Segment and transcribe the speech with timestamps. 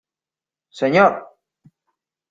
[0.79, 1.13] ¡señor!